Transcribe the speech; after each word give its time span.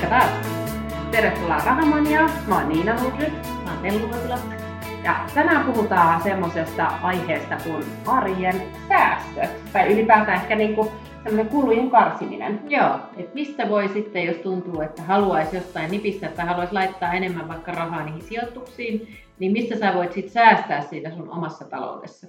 Taas! 0.00 0.30
Tervetuloa 1.10 1.56
Rahamaniaan. 1.56 2.30
Mä 2.46 2.58
oon 2.58 2.68
Niina 2.68 2.94
Nordryt. 2.94 3.32
Mä 3.64 3.72
oon 3.72 3.82
Tellu 3.82 4.08
Ja 5.04 5.26
tänään 5.34 5.72
puhutaan 5.72 6.22
semmoisesta 6.22 6.86
aiheesta 6.86 7.56
kuin 7.64 7.84
arjen 8.06 8.62
säästö. 8.88 9.40
Tai 9.72 9.92
ylipäätään 9.92 10.36
ehkä 10.36 10.56
niinku 10.56 10.92
semmoinen 11.22 11.48
kulujen 11.48 11.90
karsiminen. 11.90 12.60
Joo, 12.68 12.98
että 13.16 13.34
mistä 13.34 13.68
voi 13.68 13.88
sitten, 13.88 14.24
jos 14.24 14.36
tuntuu, 14.36 14.80
että 14.80 15.02
haluaisi 15.02 15.56
jostain 15.56 15.90
nipistä 15.90 16.28
tai 16.28 16.46
haluaisi 16.46 16.72
laittaa 16.72 17.12
enemmän 17.12 17.48
vaikka 17.48 17.72
rahaa 17.72 18.04
niihin 18.04 18.22
sijoituksiin, 18.22 19.08
niin 19.38 19.52
mistä 19.52 19.76
sä 19.76 19.94
voit 19.94 20.12
sitten 20.12 20.32
säästää 20.32 20.80
siitä 20.80 21.10
sun 21.10 21.30
omassa 21.30 21.64
taloudessa. 21.64 22.26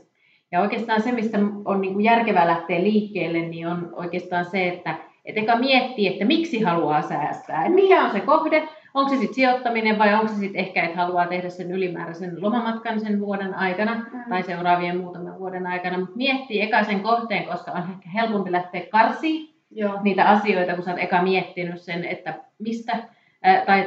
Ja 0.52 0.62
oikeastaan 0.62 1.02
se, 1.02 1.12
mistä 1.12 1.38
on 1.66 1.82
niin 1.82 1.94
kuin 1.94 2.06
järkevää 2.06 2.48
lähteä 2.48 2.84
liikkeelle, 2.84 3.40
niin 3.40 3.68
on 3.68 3.90
oikeastaan 3.94 4.46
se, 4.46 4.68
että 4.68 5.13
et 5.26 5.38
eka 5.38 5.56
miettii, 5.56 6.08
että 6.08 6.26
miksi 6.26 6.62
haluaa 6.62 7.02
säästää. 7.02 7.66
Et 7.66 7.74
mikä 7.74 8.04
on 8.04 8.12
se 8.12 8.20
kohde, 8.20 8.68
onko 8.94 9.10
se 9.10 9.18
sitten 9.18 9.36
sijoittaminen 9.36 10.00
vai 10.00 10.14
onko 10.14 10.28
se 10.28 10.36
sitten 10.36 10.60
ehkä, 10.60 10.84
että 10.84 10.98
haluaa 10.98 11.28
tehdä 11.28 11.50
sen 11.50 11.72
ylimääräisen 11.72 12.42
lomamatkan 12.42 13.00
sen 13.00 13.20
vuoden 13.20 13.54
aikana 13.54 13.96
mm. 13.96 14.24
tai 14.30 14.44
seuraavien 14.44 14.98
muutaman 14.98 15.40
vuoden 15.40 15.68
aikana. 15.68 15.98
Mutta 15.98 16.18
miettii 16.18 16.62
eka 16.62 16.84
sen 16.84 17.00
kohteen, 17.00 17.46
koska 17.46 17.72
on 17.72 17.84
ehkä 17.92 18.10
helpompi 18.14 18.52
lähteä 18.52 18.82
karsiin 18.92 19.56
Joo. 19.72 20.00
niitä 20.04 20.30
asioita, 20.30 20.74
kun 20.76 20.84
sä 20.84 20.92
oot 20.92 21.00
eka 21.00 21.22
miettinyt 21.22 21.82
sen, 21.82 22.06
että 22.06 22.34
mistä 22.60 22.98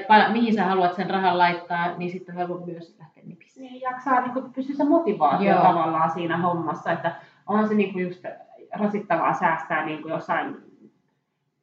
tai 0.09 0.33
mihin 0.33 0.55
sä 0.55 0.65
haluat 0.65 0.95
sen 0.95 1.11
rahan 1.11 1.39
laittaa, 1.39 1.97
niin 1.97 2.11
sitten 2.11 2.35
on 2.35 2.39
helpompi 2.39 2.73
myös 2.73 2.97
lähteä 2.99 3.23
nipissä. 3.27 3.61
Niin, 3.61 3.81
jaksaa 3.81 4.21
niin 4.21 4.53
pysyä 4.53 4.77
se 4.77 4.85
motivaatio 4.85 5.53
Joo. 5.53 5.63
tavallaan 5.63 6.11
siinä 6.11 6.37
hommassa, 6.37 6.93
että 6.93 7.13
on 7.47 7.69
se 7.69 7.75
niin 7.75 7.93
kuin 7.93 8.05
just 8.05 8.25
rasittavaa 8.79 9.35
säästää 9.35 9.87
niin 9.87 10.03
kuin 10.03 10.13
jossain 10.13 10.57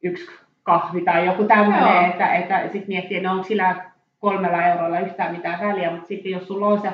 yksi 0.04 0.30
kahvi 0.62 1.00
tai 1.00 1.26
joku 1.26 1.44
tämmöinen, 1.44 2.10
että, 2.10 2.34
että 2.34 2.62
sitten 2.62 2.88
miettii, 2.88 3.16
että 3.16 3.28
no 3.28 3.34
onko 3.34 3.48
sillä 3.48 3.74
kolmella 4.20 4.66
eurolla 4.66 5.00
yhtään 5.00 5.32
mitään 5.32 5.68
väliä, 5.68 5.90
mutta 5.90 6.06
sitten 6.06 6.32
jos 6.32 6.46
sulla 6.46 6.66
on 6.66 6.80
se 6.80 6.88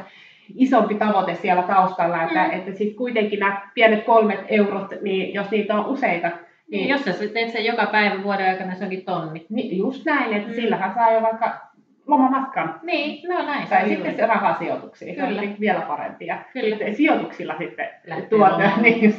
isompi 0.55 0.95
tavoite 0.95 1.35
siellä 1.35 1.63
taustalla, 1.63 2.23
että, 2.23 2.45
mm. 2.45 2.51
että 2.51 2.73
sitten 2.73 2.97
kuitenkin 2.97 3.39
nämä 3.41 3.71
pienet 3.75 4.05
kolmet 4.05 4.45
eurot, 4.49 4.93
niin 5.03 5.35
jos 5.35 5.51
niitä 5.51 5.75
on 5.75 5.87
useita, 5.87 6.29
niin, 6.29 6.39
niin 6.71 6.89
jos 6.89 7.05
sä 7.05 7.13
teet 7.33 7.51
sen 7.51 7.65
joka 7.65 7.87
päivä 7.87 8.23
vuoden 8.23 8.51
aikana, 8.51 8.75
se 8.75 8.85
onkin 8.85 9.05
tonni. 9.05 9.47
Niin, 9.49 9.79
just 9.79 10.05
näin, 10.05 10.33
että 10.33 10.49
mm. 10.49 10.55
sillähän 10.55 10.95
saa 10.95 11.13
jo 11.13 11.23
vaikka 11.23 11.71
lomamatkan. 12.07 12.81
Niin, 12.83 13.29
no 13.29 13.47
näin. 13.47 13.69
Tai 13.69 13.89
sitten 13.89 14.17
se 14.17 14.27
rahasijoituksiin, 14.27 15.17
se 15.17 15.25
on 15.25 15.57
vielä 15.61 15.81
parempi. 15.81 16.27
Ja 16.27 16.39
Kyllä. 16.53 16.77
sijoituksilla 16.93 17.55
sitten 17.59 17.89
tuote. 18.29 18.71
Niin 18.83 19.15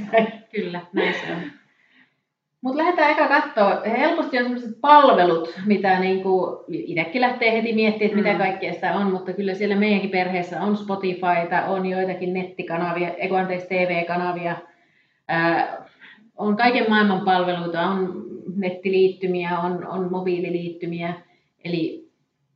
Kyllä, 0.52 0.82
näin 0.94 1.14
se 1.14 1.34
on. 1.34 1.61
Mutta 2.62 2.78
lähdetään 2.78 3.12
eka 3.12 3.28
katsoa. 3.28 3.82
Helposti 3.86 4.38
on 4.38 4.44
sellaiset 4.44 4.82
palvelut, 4.82 5.60
mitä 5.66 6.00
niinku, 6.00 6.66
itsekin 6.68 7.22
lähtee 7.22 7.52
heti 7.52 7.74
miettimään, 7.74 8.06
että 8.10 8.18
mitä 8.18 8.34
mm. 8.34 8.38
kaikkea 8.38 8.74
sitä 8.74 8.94
on, 8.94 9.12
mutta 9.12 9.34
kyllä 9.34 9.54
siellä 9.54 9.76
meidänkin 9.76 10.10
perheessä 10.10 10.62
on 10.62 10.78
Spotifyta, 10.78 11.66
on 11.68 11.86
joitakin 11.86 12.34
nettikanavia, 12.34 13.10
anteeksi 13.40 13.68
TV-kanavia, 13.68 14.56
ää, 15.28 15.86
on 16.38 16.58
kaiken 16.58 16.86
maailman 16.90 17.22
palveluita, 17.22 17.82
on 17.82 18.26
nettiliittymiä, 18.56 19.60
on, 19.60 19.88
on 19.88 20.12
mobiililiittymiä. 20.12 21.14
Eli 21.64 22.11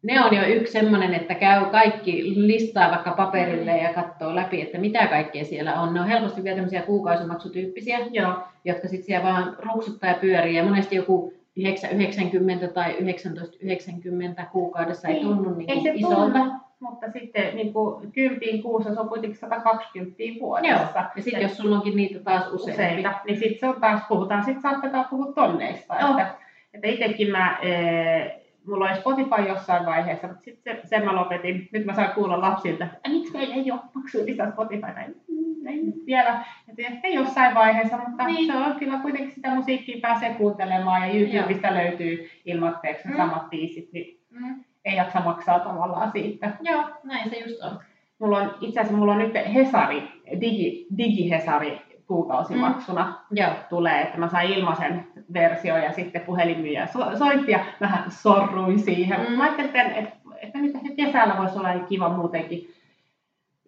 ne 0.05 0.21
on 0.25 0.35
jo 0.35 0.43
yksi 0.43 0.73
semmoinen, 0.73 1.13
että 1.13 1.35
käy 1.35 1.65
kaikki 1.65 2.33
listaa 2.35 2.91
vaikka 2.91 3.11
paperille 3.11 3.77
ja 3.77 3.93
katsoo 3.93 4.35
läpi, 4.35 4.61
että 4.61 4.77
mitä 4.77 5.07
kaikkea 5.07 5.43
siellä 5.43 5.81
on. 5.81 5.93
Ne 5.93 6.01
on 6.01 6.07
helposti 6.07 6.43
vielä 6.43 6.55
tämmöisiä 6.55 6.81
kuukausimaksutyyppisiä, 6.81 7.99
Joo. 8.11 8.33
jotka 8.65 8.87
sitten 8.87 9.05
siellä 9.05 9.29
vaan 9.29 9.55
ruksuttaa 9.59 10.09
ja 10.09 10.17
pyörii. 10.21 10.55
Ja 10.55 10.63
monesti 10.63 10.95
joku 10.95 11.33
990 11.55 12.67
tai 12.67 12.93
1990 12.93 14.45
kuukaudessa 14.51 15.07
ei, 15.07 15.15
ei 15.15 15.21
tunnu 15.21 15.55
niin 15.55 15.71
ei 15.71 15.81
se 15.81 15.91
isolta. 15.93 16.39
Tunnu, 16.39 16.53
mutta 16.79 17.11
sitten 17.11 17.55
niin 17.55 17.73
kuin 17.73 18.11
10 18.11 18.63
kuussa 18.63 18.93
se 18.93 18.99
on 18.99 19.09
kuitenkin 19.09 19.39
120 19.39 20.17
vuodessa. 20.39 20.75
Joo. 20.75 21.05
Ja 21.15 21.21
sitten 21.21 21.41
jos 21.41 21.57
sulla 21.57 21.75
onkin 21.75 21.95
niitä 21.95 22.19
taas 22.19 22.47
useita, 22.47 22.81
useita 22.81 23.13
niin 23.25 23.39
sitten 23.39 23.59
se 23.59 23.67
on 23.67 23.81
taas, 23.81 24.01
puhutaan, 24.09 24.43
sitten 24.43 24.61
saatetaan 24.61 25.05
puhua 25.09 25.33
tonneista. 25.33 25.95
Joo. 25.99 26.09
Että, 26.09 26.35
että 26.73 26.87
itsekin 26.87 27.31
mä, 27.31 27.57
ee, 27.63 28.44
mulla 28.67 28.85
oli 28.85 28.95
Spotify 28.95 29.49
jossain 29.49 29.85
vaiheessa, 29.85 30.27
mutta 30.27 30.43
sitten 30.43 30.75
se, 30.75 30.87
sen 30.87 31.05
mä 31.05 31.15
lopetin. 31.15 31.69
Nyt 31.71 31.85
mä 31.85 31.93
saan 31.93 32.11
kuulla 32.15 32.41
lapsilta, 32.41 32.83
että 32.83 33.09
miksi 33.09 33.33
meillä 33.33 33.55
ei 33.55 33.71
ole 33.71 33.79
maksullista 33.93 34.51
Spotifyta. 34.51 35.01
Mm, 35.27 35.67
ei 35.67 35.83
nyt 35.83 36.05
vielä. 36.05 36.45
Et 36.69 36.79
ehkä 36.79 37.07
jossain 37.07 37.55
vaiheessa, 37.55 37.97
mutta 37.97 38.25
niin. 38.25 38.51
se 38.51 38.57
on 38.57 38.75
kyllä 38.75 38.97
kuitenkin 38.97 39.31
sitä 39.31 39.55
musiikkia 39.55 39.97
pääsee 40.01 40.33
kuuntelemaan 40.33 41.01
ja 41.01 41.13
YouTubesta 41.13 41.67
Joo. 41.67 41.77
löytyy 41.77 42.29
ilmatteeksi 42.45 43.07
mm. 43.07 43.17
samat 43.17 43.49
biisit, 43.49 43.89
niin 43.91 44.19
mm. 44.29 44.63
ei 44.85 44.95
jaksa 44.95 45.19
maksaa 45.19 45.59
tavallaan 45.59 46.11
siitä. 46.11 46.51
Joo, 46.61 46.83
näin 47.03 47.29
se 47.29 47.39
just 47.39 47.61
on. 47.61 47.79
Mulla 48.19 48.37
on, 48.37 48.55
itse 48.61 48.79
asiassa 48.79 48.97
mulla 48.97 49.13
on 49.13 49.19
nyt 49.19 49.33
Hesari, 49.53 50.03
Digi, 50.41 50.87
Digi-Hesari 50.97 51.94
kuukausimaksuna 52.07 53.19
mm. 53.29 53.37
tulee, 53.69 54.01
että 54.01 54.17
mä 54.17 54.29
sain 54.29 54.51
ilmaisen 54.51 55.07
versio 55.33 55.77
ja 55.77 55.91
sitten 55.91 56.21
puhelinmyyjä 56.21 56.87
so- 56.87 57.17
soitti 57.17 57.51
ja 57.51 57.59
vähän 57.81 58.11
sorruin 58.11 58.79
siihen. 58.79 59.19
Mm. 59.29 59.37
Mä 59.37 59.43
ajattelin, 59.43 59.75
että, 59.75 60.11
että 60.41 60.57
nyt 60.57 60.75
ehkä 60.75 60.89
kesällä 60.95 61.37
voisi 61.37 61.59
olla 61.59 61.79
kiva 61.79 62.09
muutenkin 62.09 62.75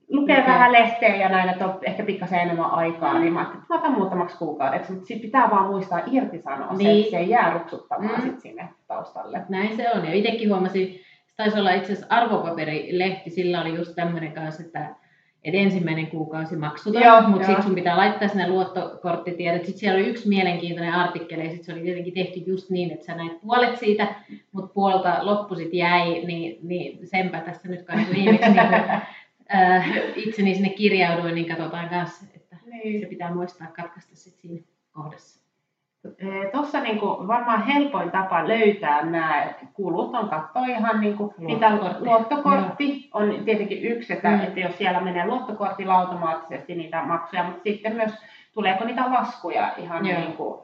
lukea 0.10 0.40
okay. 0.40 0.54
vähän 0.54 0.72
lehteä 0.72 1.16
ja 1.16 1.30
näin, 1.30 1.50
että 1.50 1.66
on 1.66 1.80
ehkä 1.82 2.04
pikkasen 2.04 2.40
enemmän 2.40 2.72
aikaa, 2.72 3.14
mm. 3.14 3.20
niin 3.20 3.34
mä 3.34 3.40
ajattelin, 3.40 3.62
että 3.62 3.74
mä 3.74 3.80
otan 3.80 3.92
muutamaksi 3.92 4.38
kuukaudeksi, 4.38 4.92
mutta 4.92 5.08
sitten 5.08 5.26
pitää 5.26 5.50
vaan 5.50 5.68
muistaa 5.68 6.02
irtisanoa 6.12 6.74
niin. 6.74 6.96
se, 6.96 7.00
että 7.00 7.12
se 7.12 7.18
ei 7.18 7.30
jää 7.30 7.54
ruksuttamaan 7.54 8.16
mm. 8.16 8.22
sit 8.22 8.40
sinne 8.40 8.70
taustalle. 8.88 9.42
Näin 9.50 9.76
se 9.76 9.92
on, 9.92 10.06
ja 10.06 10.14
itsekin 10.14 10.50
huomasin, 10.50 11.00
taisi 11.38 11.60
olla 11.60 11.72
itse 11.72 11.94
asiassa 11.94 12.16
arvopaperilehti, 12.16 13.30
sillä 13.30 13.62
oli 13.62 13.76
just 13.76 13.96
tämmöinen 13.96 14.32
kanssa, 14.32 14.64
että 14.64 14.96
et 15.44 15.56
ensimmäinen 15.56 16.08
kuukausi 16.08 16.56
maksuton, 16.56 17.30
mutta 17.30 17.46
sitten 17.46 17.64
sun 17.64 17.76
pitää 17.76 17.98
laittaa 17.98 18.28
sinne 18.28 18.50
luottokorttitiedot. 18.50 19.66
Sitten 19.66 19.80
siellä 19.80 20.00
oli 20.00 20.08
yksi 20.08 20.30
mielenkiintoinen 20.30 20.94
artikkeli, 20.94 21.44
ja 21.44 21.50
sitten 21.50 21.66
se 21.66 21.74
oli 21.74 21.82
tietenkin 21.82 22.14
tehty 22.14 22.40
just 22.40 22.70
niin, 22.70 22.92
että 22.92 23.06
sä 23.06 23.16
näit 23.16 23.42
puolet 23.42 23.78
siitä, 23.78 24.16
mutta 24.52 24.74
puolta 24.74 25.26
loppu 25.26 25.56
sitten 25.56 25.78
jäi, 25.78 26.26
niin, 26.26 26.58
niin 26.68 27.08
senpä 27.08 27.42
tässä 27.42 27.68
nyt 27.68 27.84
kai 27.84 27.98
viimeksi 28.16 28.50
niin 28.52 28.60
äh, 29.56 29.92
itseni 30.16 30.54
sinne 30.54 30.70
kirjauduin, 30.70 31.36
niin 31.36 31.48
katsotaan 31.48 31.90
kanssa, 31.90 32.26
että 32.36 32.58
niin. 32.66 33.02
se 33.02 33.08
pitää 33.08 33.34
muistaa 33.34 33.68
katkaista 33.68 34.16
sitten 34.16 34.42
siinä 34.42 34.66
kohdassa. 34.92 35.47
Tuossa 36.52 36.80
niin 36.80 37.02
varmaan 37.02 37.66
helpoin 37.66 38.12
tapa 38.12 38.48
löytää 38.48 39.06
nämä 39.06 39.54
kulut 39.74 40.16
on 40.16 40.30
katsoa 40.30 40.66
ihan 40.66 41.02
niin 41.02 41.18
kuin, 41.18 41.34
luottokortti. 41.38 42.06
luottokortti 42.06 43.10
on 43.14 43.42
tietenkin 43.46 43.84
yksi, 43.84 44.14
että, 44.14 44.30
mm. 44.30 44.42
että 44.42 44.60
jos 44.60 44.78
siellä 44.78 45.02
menee 45.02 45.26
luottokortilla 45.26 45.94
automaattisesti 45.94 46.76
niitä 46.76 47.04
maksuja, 47.04 47.44
mutta 47.44 47.64
sitten 47.64 47.96
myös 47.96 48.12
tuleeko 48.54 48.86
niitä 48.86 49.14
laskuja 49.14 49.74
ihan 49.78 50.04
niin 50.04 50.34
kuin, 50.34 50.60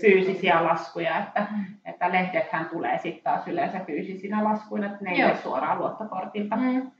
fyysisiä 0.00 0.64
laskuja, 0.64 1.18
että, 1.18 1.46
mm. 1.50 1.64
että 1.84 2.12
lehdethän 2.12 2.66
tulee 2.66 2.98
sitten 2.98 3.24
taas 3.24 3.48
yleensä 3.48 3.80
fyysisinä 3.86 4.44
laskuina, 4.44 4.86
että 4.86 5.04
ne 5.04 5.10
ei 5.10 5.24
ole 5.24 5.36
suoraan 5.36 5.78
luottokortilta. 5.78 6.56
Mm. 6.56 6.90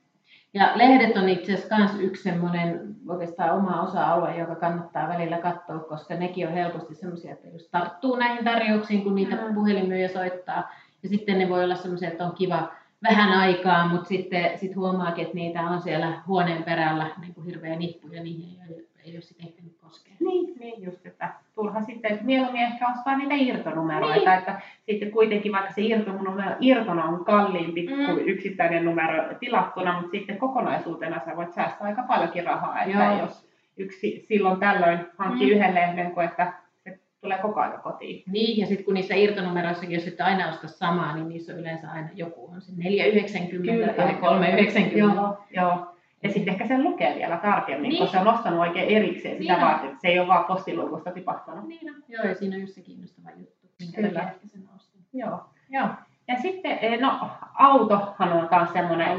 Ja 0.55 0.73
lehdet 0.75 1.17
on 1.17 1.29
itse 1.29 1.55
asiassa 1.55 1.77
myös 1.77 1.91
yksi 1.99 2.23
semmoinen 2.23 2.97
oikeastaan 3.09 3.57
oma 3.57 3.83
osa-alue, 3.83 4.39
joka 4.39 4.55
kannattaa 4.55 5.09
välillä 5.09 5.39
katsoa, 5.39 5.79
koska 5.79 6.15
nekin 6.15 6.49
on 6.49 6.53
helposti 6.53 6.95
semmoisia, 6.95 7.33
että 7.33 7.49
jos 7.49 7.69
tarttuu 7.69 8.17
näihin 8.17 8.45
tarjouksiin, 8.45 9.03
kun 9.03 9.15
niitä 9.15 9.37
mm. 9.37 9.55
puhelimyöjä 9.55 10.09
soittaa, 10.09 10.73
ja 11.03 11.09
sitten 11.09 11.39
ne 11.39 11.49
voi 11.49 11.65
olla 11.65 11.77
semmoisia, 11.77 12.09
että 12.09 12.27
on 12.27 12.35
kiva 12.35 12.73
vähän 13.03 13.33
aikaa, 13.33 13.89
mutta 13.89 14.09
sitten 14.09 14.59
sit 14.59 14.77
huomaakin, 14.77 15.25
että 15.25 15.35
niitä 15.35 15.63
on 15.63 15.83
siellä 15.83 16.23
huoneen 16.27 16.63
perällä 16.63 17.11
niin 17.21 17.35
kuin 17.35 17.47
hirveä 17.47 17.77
nippu 17.77 18.09
ja 18.09 18.23
niihin 18.23 18.61
ei, 18.69 18.89
ei 19.05 19.15
ole 19.15 19.23
sitten 19.23 19.47
ehtinyt 19.47 19.77
koskea. 19.81 20.15
Niin, 20.21 20.55
niin 20.59 20.83
just, 20.83 21.07
että 21.07 21.35
turha 21.55 21.83
sitten, 21.83 22.13
että 22.13 22.25
mieluummin 22.25 22.63
ehkä 22.63 22.93
ostaa 22.93 23.19
niitä 23.19 23.35
irtonumeroita, 23.35 24.31
niin. 24.31 24.39
että 24.39 24.61
sitten 24.91 25.11
kuitenkin 25.11 25.53
vaikka 25.53 25.73
se 25.73 25.83
irtonumero, 25.83 26.57
irtona 26.61 27.05
on 27.05 27.25
kalliimpi 27.25 27.87
mm. 27.87 28.07
kuin 28.07 28.29
yksittäinen 28.29 28.85
numero 28.85 29.35
tilattuna, 29.41 29.93
mutta 30.01 30.11
sitten 30.11 30.39
kokonaisuutena 30.39 31.21
sä 31.25 31.37
voit 31.37 31.53
säästää 31.53 31.87
aika 31.87 32.03
paljonkin 32.03 32.45
rahaa, 32.45 32.83
että 32.83 33.05
Joo. 33.05 33.19
jos 33.19 33.49
yksi 33.77 34.25
silloin 34.29 34.61
tällöin 34.61 34.99
hankkii 35.19 35.47
mm. 35.47 35.57
yhden 35.57 35.75
lehden, 35.75 36.11
kuin 36.11 36.27
että 36.27 36.53
se 36.85 36.99
tulee 37.21 37.39
koko 37.39 37.61
ajan 37.61 37.81
kotiin. 37.81 38.23
Niin, 38.27 38.59
ja 38.61 38.67
sitten 38.67 38.85
kun 38.85 38.95
niissä 38.95 39.15
irtonumeroissakin, 39.15 39.95
jos 39.95 40.07
et 40.07 40.21
aina 40.21 40.49
osta 40.49 40.69
samaa, 40.69 41.15
niin 41.15 41.29
niissä 41.29 41.53
on 41.53 41.59
yleensä 41.59 41.91
aina 41.91 42.09
joku 42.15 42.51
on 42.55 42.61
se 42.61 42.73
490 42.77 43.95
tai 44.03 44.15
390. 44.15 44.99
Joo, 44.99 45.39
joo. 45.51 45.94
Ja 46.25 46.33
sitten 46.33 46.53
ehkä 46.53 46.67
sen 46.67 46.85
lukee 46.85 47.15
vielä 47.15 47.37
tarkemmin, 47.37 47.89
niin. 47.89 47.99
koska 47.99 48.13
se 48.13 48.19
on 48.19 48.33
nostanut 48.33 48.61
oikein 48.61 48.97
erikseen 48.97 49.39
sitä 49.39 49.53
niin 49.53 49.67
varten, 49.67 49.89
että 49.89 50.01
se 50.01 50.09
ei 50.09 50.19
ole 50.19 50.29
vaan 50.29 50.45
postiluukusta 50.45 51.13
tipahtanut. 51.13 51.69
Niin. 51.69 51.95
Joo, 52.09 52.25
ja 52.25 52.35
siinä 52.35 52.57
on 52.57 52.61
just 52.61 52.75
se 52.75 52.81
kiinnostava 52.81 53.31
juttu, 53.37 53.69
minkä 53.81 54.21
ehkä 54.21 54.47
sen 54.47 54.63
ostin. 54.77 55.01
Joo. 55.13 55.41
Joo. 55.71 55.89
Ja 56.29 56.37
sitten, 56.43 56.79
eh, 56.83 57.01
no 57.01 57.31
autohan 57.55 58.33
on 58.33 58.49
myös 58.51 58.73
semmoinen 58.73 59.19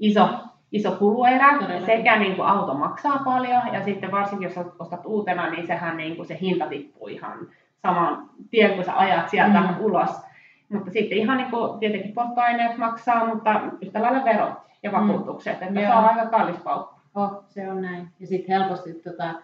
iso, 0.00 0.28
iso 0.72 0.90
kuluerä. 0.90 1.52
Todellakin. 1.52 1.86
Sekä 1.86 2.18
niin 2.18 2.36
kuin 2.36 2.48
auto 2.48 2.74
maksaa 2.74 3.18
paljon 3.24 3.62
ja 3.72 3.84
sitten 3.84 4.10
varsinkin 4.10 4.48
jos 4.48 4.66
ostat 4.78 5.06
uutena, 5.06 5.50
niin 5.50 5.66
sehän 5.66 5.96
niin 5.96 6.16
kuin 6.16 6.26
se 6.26 6.38
hinta 6.40 6.66
tippuu 6.66 7.08
ihan 7.08 7.38
saman 7.82 8.30
tien, 8.50 8.74
kun 8.74 8.84
sä 8.84 8.98
ajat 8.98 9.28
sieltä 9.28 9.60
mm. 9.60 9.76
ulos. 9.80 10.10
Mutta 10.68 10.90
sitten 10.90 11.18
ihan 11.18 11.36
niin 11.36 11.50
kuin, 11.50 11.78
tietenkin 11.78 12.12
polttoaineet 12.12 12.76
maksaa, 12.76 13.26
mutta 13.26 13.60
yhtä 13.80 14.02
lailla 14.02 14.24
verot 14.24 14.64
ja 14.84 14.90
mm. 14.90 14.96
vakuutukset, 14.96 15.60
mm. 15.60 15.66
että 15.66 15.80
Joo. 15.80 15.92
se 15.92 15.98
on 15.98 16.04
aika 16.04 16.26
kallis 16.26 16.56
paukku. 16.56 16.94
Oh, 17.14 17.44
se 17.48 17.70
on 17.70 17.82
näin. 17.82 18.08
Ja 18.20 18.26
sitten 18.26 18.58
helposti, 18.58 18.94
tota, 18.94 19.34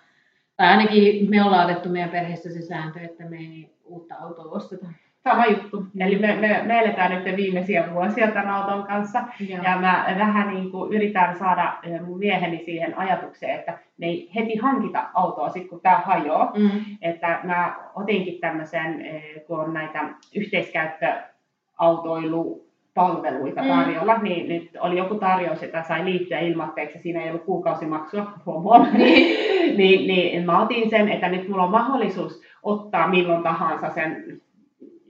tai 0.57 0.69
ainakin 0.69 1.31
me 1.31 1.45
ollaan 1.45 1.71
otettu 1.71 1.89
meidän 1.89 2.11
perheessä 2.11 2.53
se 2.53 2.63
sääntö, 2.63 3.01
että 3.01 3.25
me 3.25 3.37
ei 3.37 3.75
uutta 3.85 4.15
autoa 4.15 4.45
osteta 4.45 4.87
sama 5.25 5.47
juttu. 5.47 5.81
Mm. 5.81 6.01
Eli 6.01 6.19
me, 6.19 6.35
me, 6.35 6.63
me 6.67 6.81
eletään 6.81 7.25
nyt 7.25 7.37
viimeisiä 7.37 7.95
vuosia 7.95 8.31
tämän 8.31 8.51
auton 8.51 8.87
kanssa. 8.87 9.23
Joo. 9.49 9.63
Ja 9.63 9.79
mä 9.79 10.15
vähän 10.19 10.55
niin 10.55 10.71
kuin 10.71 10.93
yritän 10.93 11.39
saada 11.39 11.79
mun 12.07 12.19
mieheni 12.19 12.65
siihen 12.65 12.99
ajatukseen, 12.99 13.59
että 13.59 13.79
me 13.99 14.07
ei 14.07 14.31
heti 14.35 14.57
hankita 14.57 15.11
autoa 15.15 15.49
sit 15.49 15.69
kun 15.69 15.81
tämä 15.81 15.99
hajoaa. 15.99 16.53
Mm. 16.57 16.71
Että 17.03 17.41
mä 17.45 17.77
otinkin 17.95 18.41
tämmöisen, 18.41 19.05
kun 19.47 19.61
on 19.61 19.75
näitä 19.75 20.09
yhteiskäyttöautoilu 20.35 22.70
palveluita 23.01 23.63
mm. 23.63 23.69
tarjolla, 23.69 24.19
mm. 24.19 24.23
niin 24.25 24.49
nyt 24.49 24.71
oli 24.81 24.97
joku 24.97 25.15
tarjous, 25.15 25.63
että 25.63 25.83
sai 25.83 26.05
liittyä 26.05 26.39
ilmatteeksi, 26.39 26.99
siinä 26.99 27.23
ei 27.23 27.31
ollut 27.31 27.45
kuukausimaksua, 27.45 28.33
huom, 28.47 28.63
huom. 28.63 28.87
Niin. 28.93 29.77
niin, 29.79 30.07
niin 30.07 30.47
mä 30.47 30.63
otin 30.63 30.91
sen, 30.91 31.09
että 31.09 31.29
nyt 31.29 31.49
mulla 31.49 31.65
on 31.65 31.71
mahdollisuus 31.71 32.43
ottaa 32.63 33.09
milloin 33.09 33.43
tahansa 33.43 33.91
sen 33.91 34.41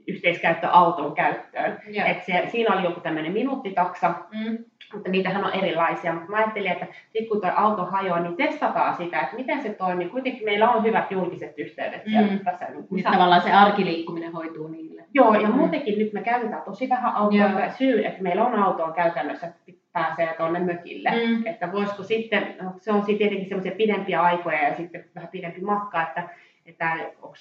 yhteiskäyttöauton 0.07 1.15
käyttöön. 1.15 1.81
Et 2.05 2.23
se, 2.23 2.47
siinä 2.47 2.75
oli 2.75 2.83
joku 2.83 2.99
tämmöinen 2.99 3.31
minuuttitaksa, 3.31 4.09
mm. 4.09 4.57
mutta 4.93 5.09
niitähän 5.09 5.45
on 5.45 5.53
erilaisia. 5.53 6.13
Mutta 6.13 6.31
mä 6.31 6.37
ajattelin, 6.37 6.71
että 6.71 6.87
sitten 7.03 7.27
kun 7.27 7.41
tuo 7.41 7.51
auto 7.55 7.85
hajoaa, 7.85 8.19
niin 8.19 8.35
testataan 8.35 8.95
sitä, 8.95 9.19
että 9.19 9.35
miten 9.35 9.61
se 9.61 9.69
toimii. 9.69 10.09
Kuitenkin 10.09 10.45
meillä 10.45 10.69
on 10.69 10.83
hyvät 10.83 11.11
julkiset 11.11 11.59
yhteydet 11.59 12.01
mm. 12.05 12.39
Tässä, 12.39 12.65
niin, 12.65 12.87
niin 12.91 13.03
tavallaan 13.03 13.41
se 13.41 13.51
arkiliikkuminen 13.51 14.33
hoituu 14.33 14.67
niille. 14.67 15.03
Joo, 15.13 15.33
ja 15.33 15.47
mm. 15.47 15.55
muutenkin 15.55 15.99
nyt 15.99 16.13
me 16.13 16.21
käytetään 16.21 16.61
tosi 16.61 16.89
vähän 16.89 17.15
autoa. 17.15 17.69
Syy, 17.77 18.05
että 18.05 18.23
meillä 18.23 18.45
on 18.45 18.63
autoa 18.63 18.91
käytännössä, 18.91 19.53
pääsee 19.91 20.35
tuonne 20.37 20.59
mökille. 20.59 21.09
Mm. 21.09 21.47
Että 21.47 21.71
voisiko 21.71 22.03
sitten, 22.03 22.55
no, 22.61 22.71
se 22.79 22.91
on 22.91 23.05
tietenkin 23.05 23.49
semmoisia 23.49 23.71
pidempiä 23.71 24.21
aikoja 24.21 24.67
ja 24.67 24.75
sitten 24.75 25.05
vähän 25.15 25.29
pidempi 25.29 25.61
matka, 25.61 26.01
että, 26.01 26.29
että 26.65 26.95
onko 27.21 27.35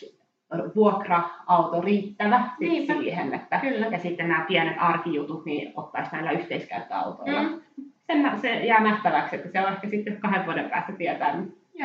vuokra-auto 0.77 1.81
riittävä 1.81 2.43
siihen, 2.59 3.35
että, 3.35 3.59
Kyllä. 3.59 3.87
ja 3.87 3.99
sitten 3.99 4.29
nämä 4.29 4.45
pienet 4.49 4.77
arkijutut 4.79 5.45
niin 5.45 5.73
ottaisi 5.77 6.13
näillä 6.13 6.31
yhteiskäyttöautoilla. 6.31 7.43
Mm. 7.43 7.61
Sen, 8.07 8.41
se 8.41 8.67
jää 8.67 8.81
nähtäväksi, 8.83 9.37
että 9.37 9.49
se 9.53 9.61
on 9.61 9.73
ehkä 9.73 9.89
sitten 9.89 10.17
kahden 10.21 10.47
vuoden 10.47 10.71
päästä 10.71 10.93
tietää, 10.93 11.35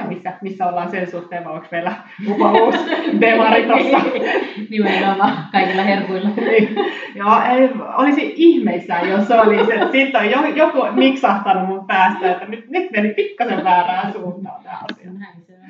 missä, 0.04 0.34
missä 0.42 0.66
ollaan 0.66 0.92
sen 0.92 1.12
suhteen, 1.12 1.46
vai 1.46 1.54
onko 1.54 1.68
meillä 1.72 1.94
lupaus 2.28 2.76
demari 3.22 3.64
tuossa. 3.64 3.98
Nimenomaan 4.70 5.38
kaikilla 5.52 5.82
herkuilla. 5.82 6.30
niin. 6.38 6.76
Joo, 7.16 7.42
ei, 7.52 7.70
olisi 7.98 8.34
ihmeissään, 8.36 9.10
jos 9.10 9.32
olisi. 9.32 9.72
Sitten 9.92 10.40
on 10.40 10.58
joku 10.58 10.78
miksahtanut 10.92 11.68
mun 11.68 11.88
päästä, 11.88 12.32
että 12.32 12.46
nyt, 12.46 12.70
nyt 12.70 12.92
meni 12.92 13.14
pikkasen 13.14 13.64
väärään 13.64 14.14
suuntaan 14.14 14.64
tämä 14.64 14.78
asia. 14.92 15.12
Näin 15.12 15.42
se 15.48 15.54
on. 15.54 15.66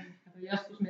Joskus 0.51 0.81
me 0.81 0.89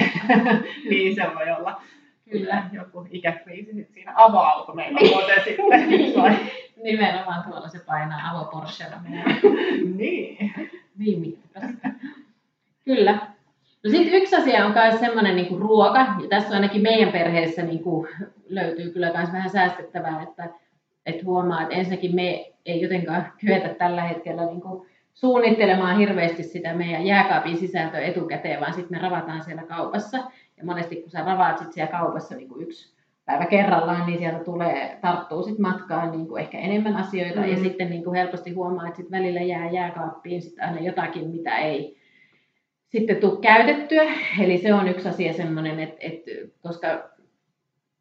niin 0.90 1.14
se 1.14 1.22
voi 1.34 1.50
olla. 1.58 1.82
Kyllä. 2.30 2.62
Joku 2.72 3.06
ikäkriisi 3.10 3.88
siinä 3.94 4.12
avoauto 4.16 4.74
meillä 4.74 4.98
on 5.02 5.08
muuten 5.08 5.44
sitten. 5.44 6.40
Nimenomaan 6.82 7.42
tuolla 7.42 7.68
se 7.68 7.78
painaa 7.78 8.30
avoporschella. 8.30 8.96
niin. 9.98 10.52
Niin. 10.98 11.38
Kyllä. 12.84 13.18
No 13.84 13.90
sitten 13.90 14.14
yksi 14.14 14.36
asia 14.36 14.66
on 14.66 14.72
myös 14.72 15.00
semmoinen 15.00 15.36
niin 15.36 15.58
ruoka, 15.58 15.98
ja 15.98 16.28
tässä 16.28 16.54
ainakin 16.54 16.82
meidän 16.82 17.12
perheessä 17.12 17.62
niin 17.62 17.82
kuin 17.82 18.08
löytyy 18.48 18.90
kyllä 18.90 19.12
myös 19.16 19.32
vähän 19.32 19.50
säästettävää, 19.50 20.22
että, 20.22 20.48
että 21.06 21.24
huomaa, 21.24 21.62
että 21.62 21.74
ensinnäkin 21.74 22.14
me 22.14 22.52
ei 22.66 22.80
jotenkaan 22.82 23.32
kyetä 23.40 23.68
tällä 23.68 24.02
hetkellä 24.02 24.46
niin 24.46 24.60
kuin 24.60 24.88
suunnittelemaan 25.20 25.98
hirveästi 25.98 26.42
sitä 26.42 26.74
meidän 26.74 27.06
jääkaapin 27.06 27.56
sisältöä 27.56 28.00
etukäteen, 28.00 28.60
vaan 28.60 28.74
sitten 28.74 28.98
me 28.98 29.02
ravataan 29.02 29.44
siellä 29.44 29.62
kaupassa. 29.62 30.16
Ja 30.56 30.64
monesti 30.64 30.96
kun 30.96 31.10
sä 31.10 31.24
ravaat 31.24 31.58
sit 31.58 31.72
siellä 31.72 31.92
kaupassa 31.92 32.34
niin 32.34 32.48
kuin 32.48 32.62
yksi 32.62 32.96
päivä 33.24 33.46
kerrallaan, 33.46 34.06
niin 34.06 34.18
sieltä 34.18 34.44
tulee, 34.44 34.98
tarttuu 35.00 35.42
sit 35.42 35.58
matkaan 35.58 36.10
niin 36.10 36.28
kuin 36.28 36.42
ehkä 36.42 36.58
enemmän 36.58 36.96
asioita. 36.96 37.40
Mm-hmm. 37.40 37.52
Ja 37.52 37.58
sitten 37.58 37.90
niin 37.90 38.04
kuin 38.04 38.14
helposti 38.14 38.50
huomaa, 38.52 38.86
että 38.86 38.96
sit 38.96 39.10
välillä 39.10 39.40
jää 39.40 39.70
jääkaappiin 39.70 40.42
sit 40.42 40.60
aina 40.60 40.80
jotakin, 40.80 41.30
mitä 41.30 41.58
ei 41.58 41.96
sitten 42.88 43.16
tule 43.16 43.40
käytettyä. 43.40 44.04
Eli 44.40 44.58
se 44.58 44.74
on 44.74 44.88
yksi 44.88 45.08
asia 45.08 45.32
semmoinen, 45.32 45.80
että, 45.80 45.96
että 46.00 46.30
koska 46.62 47.10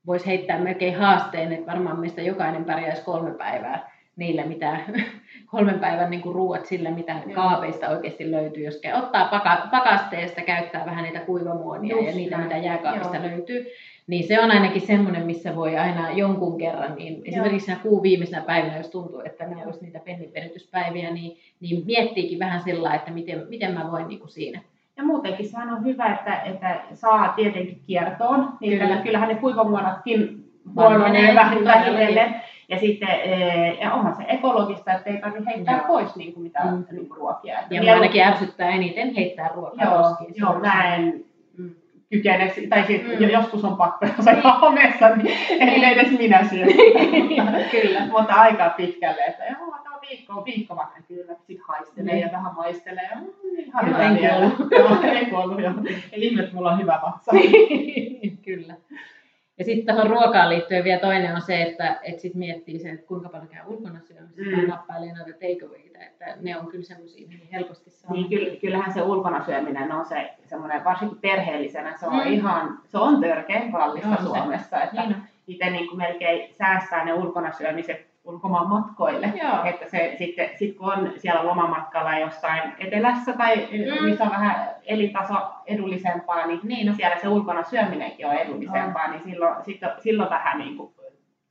voisi 0.05 0.25
heittää 0.25 0.59
melkein 0.59 0.95
haasteen, 0.95 1.53
että 1.53 1.71
varmaan 1.71 1.99
meistä 1.99 2.21
jokainen 2.21 2.65
pärjäisi 2.65 3.03
kolme 3.03 3.31
päivää 3.31 3.96
niillä, 4.17 4.45
mitä 4.45 4.77
kolmen 5.51 5.79
päivän 5.79 6.09
niin 6.11 6.21
ruuat 6.25 6.65
sillä, 6.65 6.91
mitä 6.91 7.13
Joo. 7.25 7.35
kaapeista 7.35 7.89
oikeasti 7.89 8.31
löytyy. 8.31 8.63
Jos 8.63 8.81
ottaa 8.93 9.25
paka, 9.25 9.67
pakasteesta, 9.71 10.41
käyttää 10.41 10.85
vähän 10.85 11.03
niitä 11.03 11.19
kuivamuonia 11.19 11.95
Just 11.95 12.07
ja 12.07 12.15
niitä, 12.15 12.37
näin. 12.37 12.47
mitä 12.47 12.57
jääkaapista 12.57 13.17
Joo. 13.17 13.25
löytyy, 13.25 13.65
niin 14.07 14.27
se 14.27 14.39
on 14.39 14.51
ainakin 14.51 14.81
semmoinen, 14.81 15.25
missä 15.25 15.55
voi 15.55 15.77
aina 15.77 16.11
jonkun 16.11 16.57
kerran, 16.57 16.95
niin 16.95 17.21
esimerkiksi 17.25 17.67
nämä 17.67 17.83
kuun 17.83 18.03
viimeisenä 18.03 18.41
päivinä, 18.41 18.77
jos 18.77 18.89
tuntuu, 18.89 19.21
että 19.25 19.47
ne 19.47 19.65
olisi 19.65 19.83
niitä 19.83 19.99
penniperityspäiviä, 19.99 21.11
niin, 21.11 21.37
niin 21.59 21.85
miettiikin 21.85 22.39
vähän 22.39 22.61
sillä 22.61 22.93
että 22.93 23.11
miten, 23.11 23.45
miten 23.49 23.73
mä 23.73 23.91
voin 23.91 24.07
niin 24.07 24.19
kuin 24.19 24.29
siinä. 24.29 24.61
Ja 24.97 25.03
muutenkin 25.03 25.49
sehän 25.49 25.73
on 25.73 25.85
hyvä, 25.85 26.13
että, 26.13 26.41
että 26.41 26.81
saa 26.93 27.27
tietenkin 27.27 27.81
kiertoon, 27.87 28.53
niin 28.61 28.79
Kyllä. 28.79 28.97
kyllähän 28.97 29.29
ne 29.29 29.35
kuivamuonatkin 29.35 30.43
huononee 30.75 31.35
vähitellen. 31.35 32.35
Ja 32.69 32.79
sitten 32.79 33.09
eh, 33.09 33.79
ja 33.81 33.93
onhan 33.93 34.15
se 34.15 34.23
ekologista, 34.27 34.93
että 34.93 35.09
ei 35.09 35.17
tarvitse 35.17 35.49
heittää 35.49 35.77
joo. 35.77 35.87
pois 35.87 36.15
niin 36.15 36.33
kuin 36.33 36.43
mitä 36.43 36.59
mm. 36.63 36.83
niin 36.91 37.09
kuin 37.09 37.17
ruokia. 37.17 37.59
Että 37.59 37.75
ja 37.75 37.81
mielu... 37.81 37.95
ainakin 37.95 38.23
ärsyttää 38.23 38.69
eniten 38.69 39.15
heittää 39.15 39.51
ruokaa. 39.55 39.85
Joo, 39.85 40.15
joo 40.35 40.59
mä 40.59 40.95
en 40.95 41.25
mm. 41.57 41.75
kykene, 42.09 42.53
tai 42.69 42.83
sit, 42.83 43.03
mm. 43.19 43.29
joskus 43.29 43.63
on 43.63 43.77
pakko, 43.77 44.05
jos 44.17 44.27
on 44.43 44.59
homeessa, 44.61 45.09
niin 45.09 45.37
ei 45.69 45.85
edes 45.85 46.17
minä 46.17 46.47
syö 46.49 46.65
Kyllä. 47.71 48.05
Mutta 48.11 48.33
aika 48.33 48.73
pitkälle, 48.77 49.21
että 49.21 49.45
joo, 49.45 49.75
tämä 49.83 49.97
viikko, 50.09 50.45
viikko 50.45 50.75
vaikka 50.75 51.01
kyllä, 51.07 51.35
sitten 51.35 51.65
haistelee 51.67 52.13
mm. 52.13 52.21
ja 52.21 52.29
vähän 52.31 52.55
maistelee. 52.55 53.09
Mm, 53.15 53.59
ihan 53.59 53.87
hyvä 53.87 54.03
en 54.03 54.23
joo, 54.23 54.51
en 55.03 55.29
kuollut, 55.29 55.61
joo. 55.61 55.73
Eli 56.11 56.25
ihme, 56.25 56.43
että 56.43 56.55
mulla 56.55 56.71
on 56.71 56.79
hyvä 56.79 56.99
vatsa. 57.05 57.31
kyllä. 58.45 58.73
Ja 59.57 59.65
sitten 59.65 59.95
tuohon 59.95 60.11
ruokaan 60.11 60.49
liittyen 60.49 60.83
vielä 60.83 60.99
toinen 60.99 61.35
on 61.35 61.41
se, 61.41 61.61
että 61.61 61.99
et 62.03 62.19
sit 62.19 62.35
miettii 62.35 62.79
se, 62.79 62.89
että 62.89 63.07
kuinka 63.07 63.29
paljon 63.29 63.47
käy 63.47 63.61
ulkona 63.67 63.99
syömässä 63.99 64.41
mm. 64.41 64.55
tai 64.55 64.65
nappailee 64.65 65.13
noita 65.13 65.31
takeawayta, 65.31 65.99
että 65.99 66.37
ne 66.41 66.57
on 66.57 66.67
kyllä 66.67 66.83
semmoisia, 66.83 67.27
mihin 67.27 67.47
helposti 67.51 67.89
saa. 67.89 68.11
Niin, 68.11 68.59
kyllähän 68.59 68.93
se 68.93 69.01
ulkona 69.01 69.45
syöminen 69.45 69.91
on 69.91 70.05
se 70.05 70.29
semmoinen, 70.45 70.83
varsinkin 70.83 71.17
perheellisenä, 71.17 71.97
se 71.97 72.05
on 72.07 72.13
mm. 72.13 72.33
ihan, 72.33 72.79
se 72.85 72.97
on 72.97 73.21
törkeän 73.21 73.71
kallista 73.71 74.23
Suomessa. 74.23 74.77
Se. 74.77 74.83
Että 74.83 75.03
niin. 75.05 75.15
itse 75.47 75.69
niin 75.69 75.87
kuin 75.87 75.97
melkein 75.97 76.53
säästää 76.53 77.05
ne 77.05 77.13
ulkona 77.13 77.51
syömiset 77.51 78.06
ulkomaan 78.27 78.69
matkoille. 78.69 79.33
Joo. 79.43 79.63
Että 79.63 79.89
se 79.89 80.15
sitten, 80.17 80.49
sit 80.55 80.77
kun 80.77 80.93
on 80.93 81.13
siellä 81.17 81.45
lomamatkalla 81.45 82.19
jossain 82.19 82.73
etelässä 82.79 83.33
tai 83.33 83.55
mm. 83.55 84.05
missä 84.05 84.23
on 84.23 84.31
vähän 84.31 84.69
elintaso 84.85 85.35
edullisempaa, 85.65 86.47
niin, 86.47 86.59
niin 86.63 86.87
no. 86.87 86.93
siellä 86.95 87.17
se 87.17 87.27
ulkona 87.27 87.63
syöminenkin 87.63 88.27
on 88.27 88.33
edullisempaa, 88.33 89.05
oh. 89.05 89.11
niin 89.11 89.23
silloin, 89.23 89.55
silloin, 89.65 90.01
silloin 90.01 90.29
vähän 90.29 90.59
niin 90.59 90.77
kuin 90.77 90.93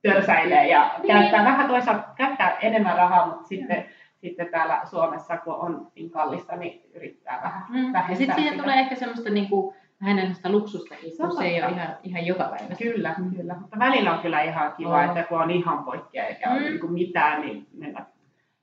törsäilee 0.03 0.69
ja 0.69 0.91
niin. 0.99 1.07
käyttää 1.07 1.45
vähän 1.45 1.69
toisaalta 1.69 2.09
käyttää 2.17 2.57
enemmän 2.63 2.97
rahaa, 2.97 3.27
mutta 3.27 3.49
sitten, 3.49 3.85
sitten 4.15 4.49
täällä 4.49 4.81
Suomessa, 4.85 5.37
kun 5.37 5.55
on 5.55 5.87
niin 5.95 6.11
kallista, 6.11 6.57
niin 6.57 6.83
yrittää 6.95 7.41
vähän 7.43 7.63
mm. 7.69 7.75
vähentää 7.75 8.07
Ja 8.09 8.17
sitten 8.17 8.37
siihen 8.37 8.59
tulee 8.59 8.81
ehkä 8.81 8.95
semmoista 8.95 9.31
niin 9.31 9.49
kuin, 9.49 9.75
vähän 10.03 10.35
sitä 10.35 10.53
luksustakin, 10.53 11.13
kun 11.17 11.37
se 11.37 11.45
ei 11.45 11.63
ole 11.63 11.71
ihan, 11.71 11.97
ihan 12.03 12.27
joka 12.27 12.45
päivä. 12.45 12.75
Kyllä, 12.75 13.15
mm. 13.19 13.35
kyllä. 13.37 13.55
Mutta 13.61 13.79
välillä 13.79 14.13
on 14.13 14.19
kyllä 14.19 14.43
ihan 14.43 14.73
kiva, 14.77 14.99
oh. 14.99 15.05
että 15.05 15.23
kun 15.23 15.43
on 15.43 15.51
ihan 15.51 15.85
poikkea 15.85 16.27
eikä 16.27 16.51
mm. 16.51 16.57
ole 16.57 16.71
niin 16.71 16.93
mitään, 16.93 17.41
niin 17.41 17.67
mennä 17.75 18.07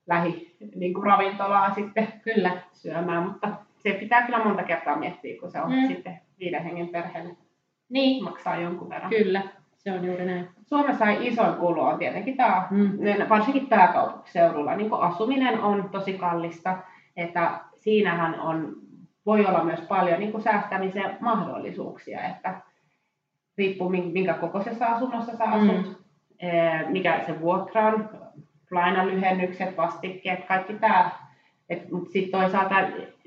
lähi 0.08 0.56
niin 0.76 0.94
kuin 0.94 1.06
ravintolaan 1.06 1.76
sitten 1.76 2.08
kyllä 2.24 2.52
syömään. 2.74 3.24
Mutta 3.24 3.50
se 3.78 3.92
pitää 3.92 4.26
kyllä 4.26 4.44
monta 4.44 4.64
kertaa 4.64 4.96
miettiä, 4.96 5.40
kun 5.40 5.52
se 5.52 5.62
on 5.62 5.72
mm. 5.72 5.88
sitten 5.88 6.20
viiden 6.40 6.64
hengen 6.64 6.88
perheelle. 6.88 7.36
Niin. 7.90 8.24
Maksaa 8.24 8.56
jonkun 8.56 8.90
verran. 8.90 9.10
Kyllä, 9.10 9.42
se 9.78 9.92
on 9.92 10.06
juuri 10.06 10.26
näin. 10.26 10.48
Suomessa 10.66 11.06
isoin 11.10 11.56
kulu 11.56 11.82
on 11.82 12.00
tietenkin 12.00 12.38
tämä, 12.38 12.68
mm. 12.72 13.30
varsinkin 13.30 13.68
pääkaupunkiseudulla, 13.68 14.76
niin 14.76 14.94
asuminen 14.94 15.62
on 15.62 15.90
tosi 15.90 16.14
kallista, 16.14 16.78
että 17.18 17.60
siinähän 17.76 18.40
on 18.40 18.83
voi 19.26 19.46
olla 19.46 19.64
myös 19.64 19.82
paljon 19.82 20.20
niin 20.20 20.32
kuin 20.32 20.44
säästämisen 20.44 21.18
mahdollisuuksia, 21.20 22.24
että 22.24 22.62
riippuu 23.58 23.90
minkä 23.90 24.34
kokoisessa 24.34 24.86
asunnossa 24.86 25.38
sä 25.38 25.44
asut, 25.44 26.06
mm. 26.42 26.92
mikä 26.92 27.24
se 27.26 27.40
vuokra 27.40 27.88
on, 27.88 28.10
lainalyhennykset, 28.72 29.78
vastikkeet, 29.78 30.46
kaikki 30.46 30.74
tämä 30.74 31.12
mutta 31.92 32.12
sitten 32.12 32.42
toisaalta 32.42 32.76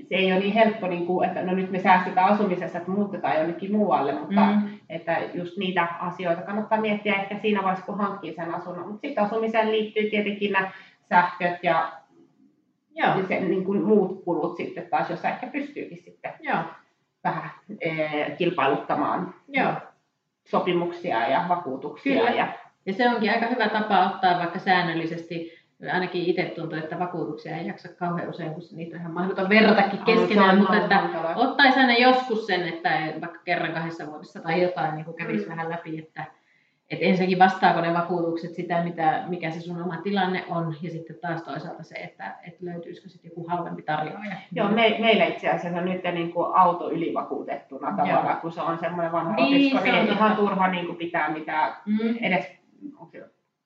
se 0.08 0.14
ei 0.14 0.32
ole 0.32 0.40
niin 0.40 0.54
helppo, 0.54 0.86
niin 0.86 1.06
kuin, 1.06 1.28
että 1.28 1.42
no 1.42 1.54
nyt 1.54 1.70
me 1.70 1.78
säästetään 1.78 2.32
asumisessa, 2.32 2.78
että 2.78 2.90
muutetaan 2.90 3.36
jonnekin 3.36 3.72
muualle, 3.72 4.12
mutta 4.12 4.46
mm. 4.46 4.78
että 4.88 5.18
just 5.34 5.56
niitä 5.56 5.88
asioita 6.00 6.42
kannattaa 6.42 6.80
miettiä 6.80 7.14
ehkä 7.14 7.38
siinä 7.38 7.62
vaiheessa, 7.62 7.86
kun 7.86 7.98
hankkii 7.98 8.34
sen 8.34 8.54
asunnon. 8.54 8.86
Mutta 8.86 9.00
sitten 9.00 9.24
asumiseen 9.24 9.72
liittyy 9.72 10.10
tietenkin 10.10 10.52
nämä 10.52 10.70
sähköt 11.08 11.58
ja 11.62 11.92
Joo. 12.96 13.26
Se, 13.28 13.40
niin 13.40 13.64
kuin 13.64 13.82
muut 13.82 14.24
kulut 14.24 14.56
sitten 14.56 14.86
taas, 14.90 15.10
jos 15.10 15.24
ehkä 15.24 15.46
pystyykin 15.46 15.98
sitten 15.98 16.32
Joo. 16.40 16.58
vähän 17.24 17.50
e, 17.80 17.90
kilpailuttamaan 18.38 19.34
Joo. 19.48 19.72
sopimuksia 20.44 21.28
ja 21.28 21.44
vakuutuksia. 21.48 22.16
Kyllä. 22.16 22.30
Ja, 22.30 22.48
ja 22.86 22.92
se 22.92 23.08
onkin 23.08 23.30
aika 23.30 23.46
hyvä 23.46 23.68
tapa 23.68 24.06
ottaa 24.06 24.38
vaikka 24.38 24.58
säännöllisesti 24.58 25.52
ainakin 25.92 26.24
itse 26.24 26.42
tuntuu, 26.42 26.78
että 26.78 26.98
vakuutuksia 26.98 27.56
ei 27.56 27.66
jaksa 27.66 27.88
kauhean 27.88 28.28
usein, 28.28 28.54
kun 28.54 28.62
niitä 28.72 28.96
on 28.96 29.00
ihan 29.00 29.12
mahdoton 29.12 29.48
verratakin 29.48 30.04
keskenään, 30.04 30.58
mutta 30.58 30.76
että 30.76 31.08
ottaisi 31.36 31.78
aina 31.78 31.92
joskus 31.92 32.46
sen, 32.46 32.68
että 32.68 32.90
vaikka 33.20 33.38
kerran 33.44 33.72
kahdessa 33.72 34.06
vuodessa 34.06 34.40
tai 34.40 34.62
jotain 34.62 34.94
niin 34.94 35.14
kävisi 35.14 35.44
mm. 35.44 35.50
vähän 35.50 35.70
läpi, 35.70 35.98
että, 35.98 36.24
että 36.90 37.05
ensinnäkin 37.05 37.38
vastaako 37.38 37.81
ne 37.81 37.95
vakuutukset 37.95 38.55
sitä, 38.55 38.85
mitä, 38.85 39.25
mikä 39.28 39.50
se 39.50 39.61
sun 39.61 39.83
oma 39.83 39.97
tilanne 39.97 40.45
on, 40.49 40.76
ja 40.83 40.90
sitten 40.90 41.16
taas 41.23 41.43
toisaalta 41.43 41.83
se, 41.83 41.95
että, 41.95 42.35
että 42.47 42.64
löytyisikö 42.64 43.09
sitten 43.09 43.28
joku 43.28 43.49
halvempi 43.49 43.83
tarjoaja. 43.83 44.37
Joo, 44.52 44.69
me, 44.69 44.97
meillä 45.00 45.25
itse 45.25 45.49
asiassa 45.49 45.81
nyt 45.81 46.02
niin 46.12 46.33
kuin 46.33 46.55
auto 46.55 46.90
ylivakuutettuna 46.90 47.97
tavallaan, 47.97 48.40
kun 48.40 48.52
se 48.52 48.61
on 48.61 48.78
semmoinen 48.78 49.12
vanha 49.12 49.35
niin, 49.35 49.76
opisko, 49.76 49.93
niin 49.93 50.12
ihan 50.12 50.37
turha 50.37 50.69
niin 50.69 50.87
kuin 50.87 50.99
pitää 50.99 51.33
mitään 51.33 51.73
mm. 51.87 52.16
edes 52.21 52.50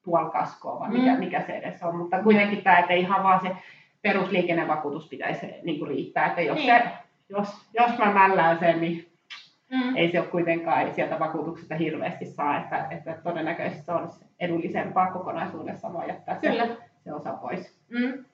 puolikaskoa 0.05 0.81
vai 0.81 0.91
mikä, 0.91 1.13
mm. 1.13 1.19
mikä 1.19 1.41
se 1.41 1.53
edes 1.53 1.83
on, 1.83 1.97
mutta 1.97 2.23
kuitenkin 2.23 2.63
tämä, 2.63 2.79
että 2.79 2.93
ihan 2.93 3.23
vaan 3.23 3.41
se 3.41 3.57
perusliikennevakuutus 4.03 5.09
pitäisi 5.09 5.47
niin 5.63 5.79
kuin 5.79 5.89
riittää, 5.89 6.27
että 6.27 6.41
jos, 6.41 6.59
niin. 6.59 6.75
se, 6.75 6.83
jos, 7.29 7.49
jos 7.75 7.99
mä 7.99 8.13
mällään 8.13 8.59
sen, 8.59 8.81
niin 8.81 9.10
mm. 9.71 9.97
ei 9.97 10.11
se 10.11 10.21
ole 10.21 10.29
kuitenkaan 10.29 10.83
ei 10.83 10.95
sieltä 10.95 11.19
vakuutuksesta 11.19 11.75
hirveästi 11.75 12.27
saa, 12.27 12.61
että, 12.61 12.87
että 12.91 13.19
todennäköisesti 13.23 13.85
se 13.85 13.93
olisi 13.93 14.25
edullisempaa 14.41 15.13
kokonaisuudessa 15.13 15.93
voi 15.93 16.09
jättää 16.09 16.39
Kyllä. 16.41 16.67
Se, 16.67 16.77
se 17.05 17.13
osa 17.13 17.33
pois. 17.33 17.81
Mm. 17.89 18.25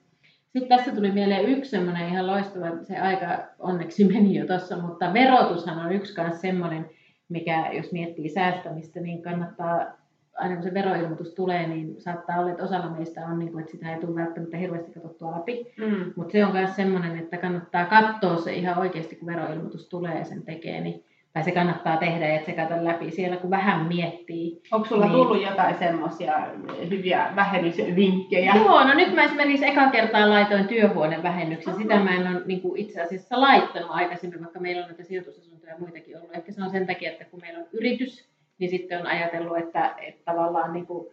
Sitten 0.53 0.77
tässä 0.77 0.95
tuli 0.95 1.11
mieleen 1.11 1.45
yksi 1.45 1.71
semmoinen 1.71 2.09
ihan 2.09 2.27
loistava, 2.27 2.83
se 2.83 2.97
aika 2.97 3.27
onneksi 3.59 4.05
meni 4.05 4.35
jo 4.35 4.45
tuossa, 4.45 4.77
mutta 4.77 5.13
verotushan 5.13 5.85
on 5.85 5.91
yksi 5.91 6.21
myös 6.21 6.41
semmoinen, 6.41 6.89
mikä 7.29 7.69
jos 7.73 7.91
miettii 7.91 8.29
säästämistä, 8.29 8.99
niin 8.99 9.21
kannattaa 9.21 9.97
aina 10.37 10.55
kun 10.55 10.63
se 10.63 10.73
veroilmoitus 10.73 11.33
tulee, 11.33 11.67
niin 11.67 12.01
saattaa 12.01 12.39
olla, 12.39 12.51
että 12.51 12.63
osalla 12.63 12.89
meistä 12.89 13.25
on, 13.25 13.39
niin 13.39 13.51
kuin, 13.51 13.61
että 13.61 13.71
sitä 13.71 13.93
ei 13.93 14.01
tule 14.01 14.15
välttämättä 14.15 14.57
hirveästi 14.57 14.91
katsottua 14.91 15.31
läpi. 15.31 15.73
Mm. 15.77 16.13
Mutta 16.15 16.31
se 16.31 16.45
on 16.45 16.51
myös 16.51 16.75
sellainen, 16.75 17.17
että 17.17 17.37
kannattaa 17.37 17.85
katsoa 17.85 18.37
se 18.37 18.53
ihan 18.53 18.77
oikeasti, 18.77 19.15
kun 19.15 19.27
veroilmoitus 19.27 19.89
tulee 19.89 20.17
ja 20.17 20.25
sen 20.25 20.43
tekee, 20.43 20.81
niin 20.81 21.03
tai 21.37 21.43
se 21.43 21.51
kannattaa 21.51 21.97
tehdä, 21.97 22.35
että 22.35 22.45
se 22.45 22.57
kato 22.57 22.83
läpi 22.83 23.11
siellä, 23.11 23.37
kun 23.37 23.49
vähän 23.49 23.85
miettii. 23.85 24.61
Onko 24.71 24.87
sulla 24.87 25.05
niin... 25.05 25.13
tullut 25.13 25.41
jotain 25.41 25.75
semmoisia 25.79 26.47
hyviä 26.89 27.31
vähennysvinkkejä? 27.35 28.53
Joo, 28.55 28.83
no 28.83 28.93
nyt 28.93 29.15
mä 29.15 29.23
esimerkiksi 29.23 29.65
eka 29.65 29.89
kertaa 29.89 30.29
laitoin 30.29 30.67
työhuonevähennyksen. 30.67 31.75
Sitä 31.75 31.99
mä 31.99 32.15
en 32.15 32.27
ole 32.27 32.41
niin 32.45 32.61
kuin 32.61 32.79
itse 32.79 33.01
asiassa 33.01 33.41
laittanut 33.41 33.89
aikaisemmin, 33.91 34.39
vaikka 34.39 34.59
meillä 34.59 34.81
on 34.81 34.87
näitä 34.87 35.03
sijoitusasuntoja 35.03 35.73
ja 35.73 35.79
muitakin 35.79 36.17
ollut. 36.17 36.35
Ehkä 36.35 36.51
se 36.51 36.63
on 36.63 36.69
sen 36.69 36.87
takia, 36.87 37.11
että 37.11 37.25
kun 37.25 37.41
meillä 37.41 37.59
on 37.59 37.67
yritys, 37.71 38.29
niin 38.59 38.69
sitten 38.69 38.99
on 38.99 39.07
ajatellut, 39.07 39.57
että, 39.57 39.95
että 40.01 40.21
tavallaan 40.25 40.73
niin 40.73 40.85
kuin 40.85 41.07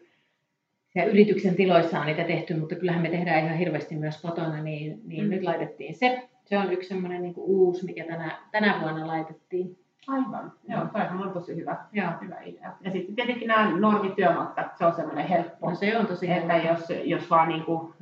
se 0.88 1.04
yrityksen 1.04 1.54
tiloissa 1.54 2.00
on 2.00 2.07
niitä 2.07 2.25
tehty, 2.25 2.54
mutta 2.54 2.75
kyllähän 2.75 3.02
me 3.02 3.11
tehdään 3.11 3.45
ihan 3.45 3.59
hirveästi 3.59 3.95
myös 3.95 4.23
kotona, 4.23 4.62
niin, 4.62 5.00
niin 5.07 5.25
mm. 5.25 5.31
nyt 5.31 5.43
laitettiin 5.43 5.95
se. 5.95 6.28
Se 6.45 6.59
on 6.59 6.73
yksi 6.73 6.88
semmoinen 6.88 7.23
niin 7.23 7.35
uusi, 7.37 7.85
mikä 7.85 8.04
tänä, 8.04 8.38
tänä 8.52 8.78
vuonna 8.81 9.07
laitettiin. 9.07 9.83
Aivan, 10.08 10.52
joo, 10.68 10.87
toihan 10.92 11.23
on 11.23 11.32
tosi 11.32 11.56
hyvä, 11.56 11.76
joo. 11.92 12.11
hyvä 12.20 12.40
idea. 12.44 12.73
Ja 12.80 12.90
sitten 12.90 13.14
tietenkin 13.14 13.49
nämä 13.49 13.78
normityömatkat, 13.78 14.78
se 14.78 14.87
on 14.87 14.94
semmoinen 14.94 15.26
helppo. 15.26 15.70
No 15.70 15.76
se 15.76 15.99
on 15.99 16.06
tosi 16.06 16.30
Että 16.30 16.52
helppo. 16.52 16.92
jos, 16.92 17.00
jos 17.04 17.30
vaan 17.30 17.49
niin 17.49 17.64
kuin 17.64 17.92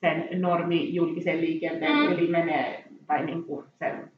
sen 0.00 0.28
normi 0.40 0.94
julkisen 0.94 1.40
liikenteen 1.40 1.96
mm. 1.96 2.12
yli 2.12 2.26
menee, 2.26 2.84
tai 3.06 3.26
niin 3.26 3.44
kuin 3.44 3.66
sen 3.78 4.12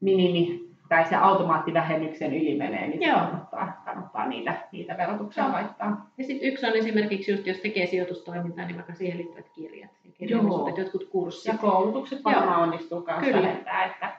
minimi 0.00 0.68
tai 0.88 1.04
se 1.04 1.16
automaattivähennyksen 1.16 2.34
yli 2.34 2.58
menee, 2.58 2.86
niin 2.86 3.02
Joo. 3.02 3.18
kannattaa, 3.18 3.82
kannattaa 3.84 4.28
niitä, 4.28 4.54
niitä 4.72 4.96
verotuksia 4.96 5.44
Joo. 5.44 5.52
laittaa. 5.52 6.10
Ja 6.18 6.24
sitten 6.24 6.48
yksi 6.48 6.66
on 6.66 6.76
esimerkiksi 6.76 7.32
just, 7.32 7.46
jos 7.46 7.58
tekee 7.58 7.86
sijoitustoimintaa, 7.86 8.66
niin 8.66 8.76
vaikka 8.76 8.94
siihen 8.94 9.18
liittyvät 9.18 9.48
kirjat, 9.48 9.90
kirjallisuudet, 10.18 10.78
jotkut 10.78 11.04
kurssit. 11.04 11.52
Ja 11.52 11.58
koulutukset 11.58 12.24
varmaan 12.24 12.62
onnistuu 12.62 13.04
myös 13.06 13.34
vähentää, 13.34 13.84
että, 13.84 14.12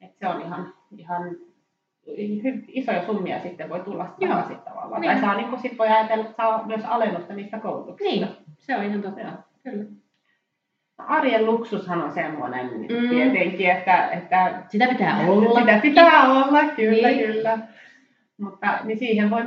että 0.00 0.16
se 0.18 0.28
on 0.28 0.42
ihan, 0.42 0.74
ihan 0.96 1.36
isoja 2.68 3.06
summia 3.06 3.40
sitten 3.40 3.68
voi 3.68 3.80
tulla 3.80 4.14
takaisin 4.20 4.56
tavallaan. 4.56 5.00
Niin. 5.00 5.12
Tai 5.12 5.20
saa, 5.20 5.36
niin 5.36 5.58
sit 5.62 5.78
voi 5.78 5.88
ajatella, 5.88 6.24
että 6.24 6.36
saa 6.36 6.66
myös 6.66 6.84
alennusta 6.84 7.34
niistä 7.34 7.58
koulutuksista. 7.58 8.26
Niin, 8.26 8.28
se 8.58 8.76
on 8.76 8.84
ihan 8.84 9.02
totta. 9.02 9.20
Joo. 9.20 9.30
Kyllä 9.62 9.84
arjen 10.98 11.46
luksushan 11.46 12.02
on 12.02 12.10
semmoinen 12.10 12.66
mm. 12.66 13.08
tietenkin, 13.08 13.70
että, 13.70 14.08
että 14.08 14.62
sitä 14.68 14.88
pitää 14.88 15.18
olla. 15.26 15.60
Sitä 15.60 15.78
pitää 15.82 16.32
olla, 16.32 16.64
kyllä, 16.76 17.08
niin. 17.08 17.32
kyllä. 17.32 17.58
Mutta 18.38 18.78
niin 18.84 18.98
siihen 18.98 19.30
voi 19.30 19.42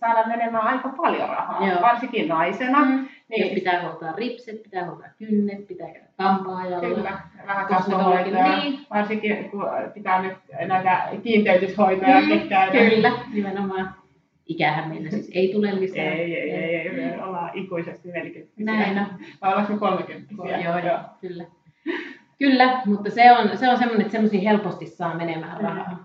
saada 0.00 0.28
menemään 0.28 0.64
aika 0.64 0.88
paljon 0.88 1.28
rahaa, 1.28 1.68
Joo. 1.68 1.82
varsinkin 1.82 2.28
naisena. 2.28 2.84
Mm. 2.84 3.08
Niin, 3.28 3.46
Jos 3.46 3.54
pitää 3.54 3.82
huoltaa 3.82 4.12
ripset, 4.12 4.62
pitää 4.62 4.84
huoltaa 4.86 5.08
kynnet, 5.18 5.66
pitää 5.66 5.86
käydä 5.86 6.06
kampaajalla. 6.16 6.88
Kyllä, 6.88 7.18
vähän 7.46 7.66
kasvohoitoja. 7.66 8.56
Niin. 8.56 8.80
Varsinkin 8.90 9.50
kun 9.50 9.64
pitää 9.94 10.22
nyt 10.22 10.36
näitä 10.68 11.08
kiinteytyshoitoja 11.22 12.20
mm, 12.20 12.48
käydä. 12.48 12.90
Kyllä, 12.90 13.12
nimenomaan 13.32 13.94
ikähän 14.46 14.88
meillä 14.88 15.10
siis 15.10 15.30
ei 15.34 15.52
tule 15.52 15.80
lisää. 15.80 16.04
Ei, 16.04 16.34
ei, 16.34 16.50
ei, 16.50 16.76
ei 16.76 16.92
me 16.92 17.24
ollaan 17.24 17.50
ikuisesti 17.54 18.08
40 18.08 18.52
Näin 18.58 18.98
on. 18.98 19.06
Vai 19.42 19.50
ollaanko 19.50 19.72
me 19.72 19.78
30 19.78 20.34
Joo, 20.64 20.78
joo, 20.78 20.98
kyllä. 21.20 21.44
Kyllä, 22.38 22.82
mutta 22.86 23.10
se 23.10 23.32
on, 23.32 23.58
se 23.58 23.68
on 23.68 23.78
semmoinen, 23.78 24.00
että 24.00 24.12
semmoisia 24.12 24.50
helposti 24.50 24.86
saa 24.86 25.14
menemään 25.14 25.60
rahaa. 25.60 25.90
Mm. 25.90 26.04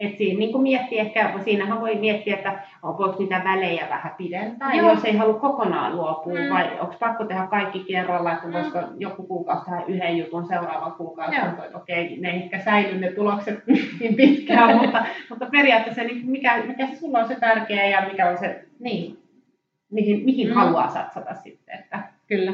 Et 0.00 0.18
siinä 0.18 0.38
niin 0.38 0.62
miettiä 0.62 1.02
ehkä, 1.02 1.32
siinähän 1.44 1.80
voi 1.80 1.94
miettiä, 1.94 2.34
että 2.34 2.62
voiko 2.82 3.16
niitä 3.18 3.40
välejä 3.44 3.86
vähän 3.90 4.14
pidentää, 4.18 4.74
Joo. 4.74 4.90
jos 4.90 5.04
ei 5.04 5.16
halua 5.16 5.40
kokonaan 5.40 5.96
luopua, 5.96 6.32
mm. 6.32 6.54
vai 6.54 6.80
onko 6.80 6.94
pakko 7.00 7.24
tehdä 7.24 7.46
kaikki 7.46 7.84
kerralla, 7.84 8.32
että 8.32 8.46
mm. 8.46 8.52
voisiko 8.52 8.78
joku 8.98 9.22
kuukausi 9.22 9.64
tehdä 9.64 9.84
yhden 9.86 10.18
jutun 10.18 10.46
seuraavan 10.46 10.92
kuukausi, 10.92 11.36
että 11.36 11.78
okei, 11.78 12.16
ne 12.20 12.30
ei 12.30 12.36
ehkä 12.36 12.58
säily 12.58 12.98
ne 12.98 13.12
tulokset 13.12 13.66
niin 14.00 14.14
pitkään, 14.14 14.76
mutta, 14.76 15.06
mutta 15.30 15.46
periaatteessa 15.46 16.02
niin 16.02 16.30
mikä, 16.30 16.62
mikä 16.66 16.86
se 16.86 16.96
sulla 16.96 17.18
on 17.18 17.28
se 17.28 17.34
tärkeä 17.40 17.86
ja 17.86 18.08
mikä 18.08 18.30
on 18.30 18.38
se, 18.38 18.64
niin, 18.80 19.18
mihin, 19.90 20.24
mihin 20.24 20.48
mm. 20.48 20.54
haluaa 20.54 20.88
satsata 20.88 21.34
sitten. 21.34 21.78
Että. 21.78 22.02
Kyllä. 22.26 22.52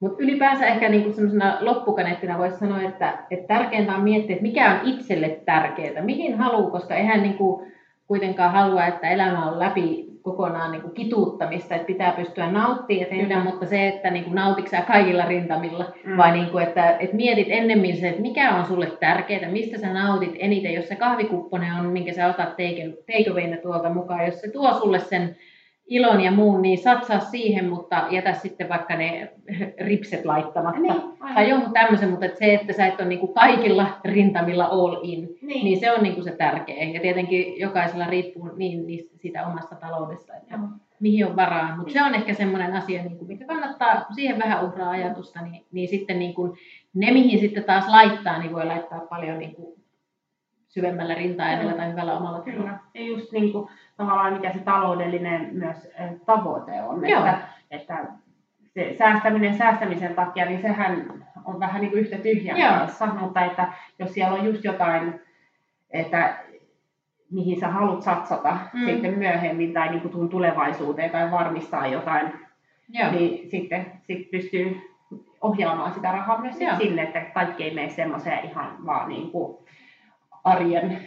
Mutta 0.00 0.22
ylipäänsä 0.22 0.66
ehkä 0.66 0.88
niinku 0.88 1.12
semmoisena 1.12 1.58
loppukaneettina 1.60 2.38
voisi 2.38 2.58
sanoa, 2.58 2.82
että, 2.82 3.18
että 3.30 3.54
tärkeintä 3.54 3.92
on 3.92 4.02
miettiä, 4.02 4.32
että 4.32 4.42
mikä 4.42 4.70
on 4.70 4.88
itselle 4.88 5.40
tärkeää, 5.44 6.02
mihin 6.02 6.38
haluaa, 6.38 6.70
koska 6.70 6.94
eihän 6.94 7.22
niinku 7.22 7.66
kuitenkaan 8.06 8.52
halua, 8.52 8.86
että 8.86 9.10
elämä 9.10 9.46
on 9.46 9.58
läpi 9.58 10.10
kokonaan 10.22 10.72
niinku 10.72 10.88
kituuttamista, 10.88 11.74
että 11.74 11.86
pitää 11.86 12.12
pystyä 12.12 12.50
nauttimaan 12.50 13.00
ja 13.00 13.16
tehdä, 13.16 13.36
mm. 13.36 13.42
mutta 13.42 13.66
se, 13.66 13.88
että 13.88 14.10
niinku 14.10 14.30
nautitko 14.30 14.76
kaikilla 14.86 15.24
rintamilla, 15.24 15.92
mm. 16.04 16.16
vai 16.16 16.32
niinku, 16.32 16.58
että, 16.58 16.96
että 16.98 17.16
mietit 17.16 17.46
ennemmin 17.50 17.96
se, 17.96 18.08
että 18.08 18.22
mikä 18.22 18.54
on 18.54 18.66
sulle 18.66 18.86
tärkeää, 19.00 19.50
mistä 19.50 19.78
sä 19.78 19.92
nautit 19.92 20.34
eniten, 20.38 20.74
jos 20.74 20.88
se 20.88 20.96
kahvikupponen 20.96 21.74
on, 21.74 21.86
minkä 21.86 22.12
sä 22.12 22.26
otat 22.26 22.48
takeawayna 23.06 23.56
tuolta 23.56 23.90
mukaan, 23.90 24.26
jos 24.26 24.40
se 24.40 24.50
tuo 24.50 24.74
sulle 24.74 25.00
sen 25.00 25.36
ilon 25.90 26.20
ja 26.20 26.30
muun, 26.30 26.62
niin 26.62 26.78
satsaa 26.78 27.20
siihen, 27.20 27.68
mutta 27.68 28.06
jätä 28.10 28.32
sitten 28.32 28.68
vaikka 28.68 28.96
ne 28.96 29.32
ripset 29.80 30.24
laittamatta. 30.24 30.80
Niin, 30.80 30.94
tai 31.34 31.48
jonkun 31.48 31.72
tämmöisen, 31.72 32.10
mutta 32.10 32.26
että 32.26 32.38
se, 32.38 32.54
että 32.54 32.72
sä 32.72 32.86
et 32.86 33.00
ole 33.00 33.08
niin 33.08 33.18
kuin 33.18 33.34
kaikilla 33.34 33.86
rintamilla 34.04 34.64
all 34.64 34.96
in, 35.02 35.28
niin, 35.42 35.64
niin 35.64 35.80
se 35.80 35.92
on 35.92 36.02
niin 36.02 36.14
kuin 36.14 36.24
se 36.24 36.30
tärkeä. 36.30 36.84
Ja 36.84 37.00
tietenkin 37.00 37.60
jokaisella 37.60 38.06
riippuu 38.06 38.50
niin, 38.56 38.86
niin 38.86 39.10
siitä 39.16 39.46
omasta 39.46 39.74
taloudesta, 39.74 40.36
että 40.36 40.56
mm. 40.56 40.68
mihin 41.00 41.26
on 41.26 41.36
varaa. 41.36 41.76
Mutta 41.76 41.92
se 41.92 42.02
on 42.02 42.14
ehkä 42.14 42.34
semmoinen 42.34 42.72
asia, 42.72 43.02
niin 43.02 43.18
kuin, 43.18 43.28
mikä 43.28 43.44
kannattaa, 43.44 44.04
kun 44.04 44.14
siihen 44.14 44.38
vähän 44.38 44.64
uhraa 44.64 44.90
ajatusta, 44.90 45.42
niin, 45.42 45.66
niin 45.72 45.88
sitten 45.88 46.18
niin 46.18 46.34
kuin, 46.34 46.52
ne, 46.94 47.10
mihin 47.10 47.40
sitten 47.40 47.64
taas 47.64 47.88
laittaa, 47.88 48.38
niin 48.38 48.52
voi 48.52 48.66
laittaa 48.66 49.00
paljon 49.00 49.38
niin 49.38 49.54
kuin 49.54 49.80
syvemmällä 50.68 51.14
rinta 51.14 51.42
tai 51.76 51.90
hyvällä 51.90 52.16
omalla 52.16 52.40
Kyllä. 52.40 52.78
Ja 52.94 53.02
just 53.02 53.32
niin 53.32 53.52
kuin, 53.52 53.68
tavallaan 54.00 54.32
mikä 54.32 54.52
se 54.52 54.58
taloudellinen 54.58 55.48
myös 55.52 55.88
tavoite 56.26 56.82
on. 56.82 57.08
Joo. 57.08 57.26
Että, 57.26 57.38
että 57.70 58.06
se 58.74 58.94
säästäminen 58.98 59.58
säästämisen 59.58 60.14
takia, 60.14 60.44
niin 60.44 60.62
sehän 60.62 61.24
on 61.44 61.60
vähän 61.60 61.80
niin 61.80 61.90
kuin 61.90 62.00
yhtä 62.00 62.16
tyhjän 62.18 62.58
Joo. 62.58 62.70
kanssa, 62.70 63.06
mutta 63.06 63.44
että 63.44 63.72
jos 63.98 64.14
siellä 64.14 64.38
on 64.38 64.44
just 64.44 64.64
jotain, 64.64 65.20
että 65.90 66.36
mihin 67.30 67.60
sä 67.60 67.68
haluat 67.68 68.02
satsata 68.02 68.58
mm. 68.72 68.86
sitten 68.86 69.18
myöhemmin 69.18 69.72
tai 69.72 69.88
niin 69.88 70.00
kuin 70.00 70.28
tulevaisuuteen 70.28 71.10
tai 71.10 71.30
varmistaa 71.30 71.86
jotain, 71.86 72.32
Joo. 72.88 73.10
niin 73.10 73.50
sitten 73.50 73.92
sit 74.02 74.30
pystyy 74.30 74.80
ohjaamaan 75.40 75.94
sitä 75.94 76.12
rahaa 76.12 76.40
myös 76.40 76.58
sit 76.58 76.68
sinne, 76.78 77.02
että 77.02 77.20
kaikki 77.20 77.64
ei 77.64 77.74
mene 77.74 77.88
semmoiseen 77.88 78.44
ihan 78.44 78.86
vaan 78.86 79.08
niin 79.08 79.30
kuin 79.30 79.58
arjen 80.44 80.98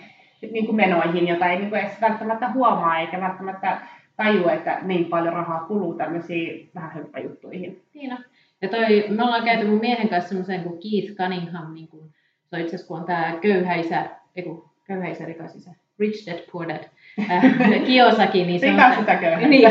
niin 0.51 0.65
kuin 0.65 0.75
menoihin, 0.75 1.27
jota 1.27 1.47
ei 1.47 1.57
niin 1.57 1.69
kuin 1.69 1.81
edes 1.81 2.01
välttämättä 2.01 2.51
huomaa 2.51 2.99
eikä 2.99 3.21
välttämättä 3.21 3.77
tajua, 4.17 4.51
että 4.51 4.79
niin 4.81 5.05
paljon 5.05 5.33
rahaa 5.33 5.65
kuluu 5.65 5.93
tämmöisiin 5.93 6.69
vähän 6.75 6.91
hömppäjuttuihin. 6.91 7.81
Niin. 7.93 8.17
Ja 8.61 8.69
toi, 8.69 9.05
me 9.09 9.23
ollaan 9.23 9.43
käyty 9.43 9.67
mun 9.67 9.79
miehen 9.79 10.09
kanssa 10.09 10.29
semmoisen 10.29 10.63
kuin 10.63 10.79
Keith 10.79 11.17
Cunningham, 11.17 11.73
niin 11.73 11.87
kuin, 11.87 12.03
se 12.45 12.55
on 12.55 12.61
itse 12.61 12.75
asiassa 12.75 12.87
kun 12.87 12.99
on 12.99 13.05
tämä 13.05 13.37
köyhä 13.41 13.75
isä, 13.75 14.05
eiku, 14.35 14.69
köyhä 14.83 15.07
isä, 15.07 15.25
rikas 15.25 15.55
isä, 15.55 15.71
Rich 15.99 16.27
Dad, 16.27 16.39
Poor 16.51 16.67
Dad, 16.67 16.83
äh, 17.31 17.43
Kiyosaki, 17.85 18.45
niin 18.45 18.59
se 18.59 18.65
on... 18.65 18.73
Rikas 18.73 18.99
sitä 18.99 19.15
köyhä 19.15 19.47
Niin, 19.47 19.69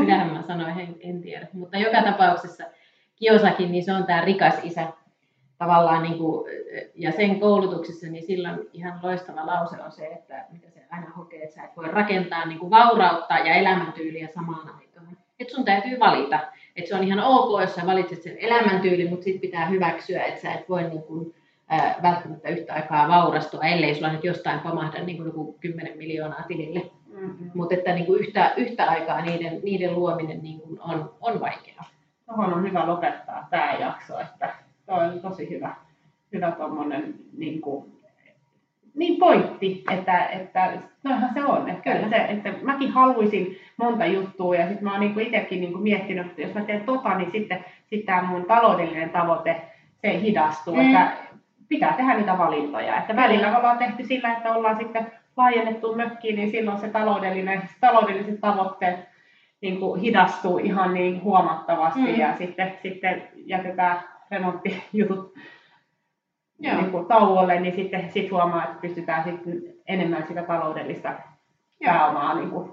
mitähän 0.00 0.32
mä 0.32 0.42
sanoin, 0.42 0.80
en, 0.80 0.96
en 1.00 1.20
tiedä. 1.20 1.46
Mutta 1.52 1.78
joka 1.78 2.02
tapauksessa 2.02 2.64
Kiyosaki, 3.16 3.66
niin 3.66 3.84
se 3.84 3.92
on 3.92 4.06
tämä 4.06 4.20
rikas 4.20 4.54
isä, 4.62 4.86
tavallaan 5.58 6.02
niin 6.02 6.18
kuin, 6.18 6.50
ja 6.94 7.12
sen 7.12 7.40
koulutuksessa, 7.40 8.06
niin 8.06 8.26
silloin 8.26 8.58
ihan 8.72 9.00
loistava 9.02 9.46
lause 9.46 9.76
on 9.82 9.92
se, 9.92 10.06
että 10.06 10.44
mitä 10.52 10.70
se 10.70 10.80
aina 10.90 11.10
hokee, 11.16 11.42
että 11.42 11.54
sä 11.54 11.64
et 11.64 11.76
voi 11.76 11.88
rakentaa 11.88 12.46
niin 12.46 12.58
kuin 12.58 12.70
vaurautta 12.70 13.34
ja 13.34 13.54
elämäntyyliä 13.54 14.28
samaan 14.34 14.70
aikaan. 14.74 15.16
Että 15.40 15.54
sun 15.54 15.64
täytyy 15.64 15.98
valita. 16.00 16.40
Että 16.76 16.88
se 16.88 16.94
on 16.94 17.04
ihan 17.04 17.20
ok, 17.20 17.60
jos 17.60 17.74
sä 17.74 17.86
valitset 17.86 18.22
sen 18.22 18.36
elämäntyylin, 18.38 19.10
mutta 19.10 19.24
sitten 19.24 19.40
pitää 19.40 19.66
hyväksyä, 19.66 20.24
että 20.24 20.40
sä 20.40 20.52
et 20.52 20.68
voi 20.68 20.82
niin 20.82 21.02
kuin, 21.02 21.34
ää, 21.68 21.94
välttämättä 22.02 22.48
yhtä 22.48 22.74
aikaa 22.74 23.08
vaurastua, 23.08 23.64
ellei 23.64 23.94
sulla 23.94 24.12
nyt 24.12 24.24
jostain 24.24 24.60
pamahda 24.60 25.02
niin 25.02 25.16
kuin 25.16 25.26
joku 25.26 25.56
10 25.60 25.98
miljoonaa 25.98 26.42
tilille. 26.42 26.90
Mm-hmm. 27.06 27.50
Mutta 27.54 27.74
että 27.74 27.94
niin 27.94 28.06
kuin 28.06 28.20
yhtä, 28.20 28.52
yhtä 28.56 28.84
aikaa 28.84 29.20
niiden, 29.20 29.60
niiden 29.62 29.94
luominen 29.94 30.42
niin 30.42 30.60
kuin 30.60 30.80
on, 30.80 31.14
on 31.20 31.40
vaikeaa. 31.40 31.84
Tuohon 32.26 32.54
on 32.54 32.62
hyvä 32.62 32.86
lopettaa 32.86 33.46
tämä 33.50 33.72
jakso, 33.72 34.20
että 34.20 34.54
Tuo 34.88 34.96
on 34.96 35.20
tosi 35.20 35.50
hyvä, 35.50 35.74
hyvä 36.32 36.50
tommonen, 36.50 37.14
niin, 37.38 37.60
kuin, 37.60 37.92
niin 38.94 39.16
pointti, 39.16 39.84
että, 39.90 40.26
että 40.26 40.72
noinhan 41.04 41.34
se 41.34 41.44
on. 41.44 41.68
Että, 41.68 41.82
Kyllä. 41.82 42.08
Se, 42.08 42.16
että 42.16 42.54
mäkin 42.62 42.90
haluaisin 42.90 43.58
monta 43.76 44.06
juttua 44.06 44.56
ja 44.56 44.66
sitten 44.66 44.84
mä 44.84 44.92
oon 44.92 45.00
niin 45.00 45.20
itsekin 45.20 45.60
niin 45.60 45.82
miettinyt, 45.82 46.26
että 46.26 46.42
jos 46.42 46.54
mä 46.54 46.60
teen 46.60 46.80
tota, 46.80 47.14
niin 47.14 47.30
sitten, 47.32 47.64
sitten 47.86 48.06
tämä 48.06 48.28
mun 48.28 48.44
taloudellinen 48.44 49.10
tavoite, 49.10 49.60
se 50.02 50.20
hidastuu. 50.20 50.74
Mm. 50.74 50.80
Että 50.80 51.12
pitää 51.68 51.92
tehdä 51.92 52.14
niitä 52.14 52.38
valintoja. 52.38 52.96
Että 52.98 53.16
välillä 53.16 53.50
me 53.50 53.56
ollaan 53.56 53.78
tehty 53.78 54.04
sillä, 54.04 54.32
että 54.32 54.52
ollaan 54.52 54.76
sitten 54.76 55.06
laajennettu 55.36 55.94
mökkiin, 55.94 56.36
niin 56.36 56.50
silloin 56.50 56.78
se 56.78 56.88
taloudellinen, 56.88 57.62
taloudelliset 57.80 58.40
tavoitteet 58.40 58.96
niin 59.60 59.80
kuin 59.80 60.00
hidastuu 60.00 60.58
ihan 60.58 60.94
niin 60.94 61.22
huomattavasti 61.22 62.00
mm. 62.00 62.18
ja 62.18 62.36
sitten, 62.36 62.72
sitten 62.82 63.22
jätetään 63.34 64.02
remonttijutut 64.30 65.34
niin 66.58 66.90
kuin 66.90 67.06
tauolle, 67.06 67.60
niin 67.60 67.76
sitten 67.76 68.10
sit 68.12 68.30
huomaa, 68.30 68.64
että 68.64 68.80
pystytään 68.80 69.24
sitten 69.24 69.62
enemmän 69.86 70.26
sitä 70.26 70.42
taloudellista 70.42 71.08
Joo. 71.08 71.92
pääomaa 71.92 72.34
niin 72.34 72.50
kuin 72.50 72.70